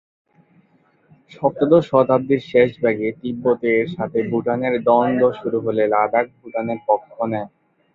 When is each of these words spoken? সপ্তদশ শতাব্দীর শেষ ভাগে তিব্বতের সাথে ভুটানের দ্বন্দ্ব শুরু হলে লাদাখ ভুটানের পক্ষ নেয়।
সপ্তদশ 1.31 1.83
শতাব্দীর 1.91 2.41
শেষ 2.51 2.69
ভাগে 2.83 3.07
তিব্বতের 3.21 3.83
সাথে 3.95 4.19
ভুটানের 4.29 4.75
দ্বন্দ্ব 4.87 5.23
শুরু 5.39 5.57
হলে 5.65 5.83
লাদাখ 5.93 6.25
ভুটানের 6.39 6.79
পক্ষ 6.87 7.13
নেয়। 7.31 7.49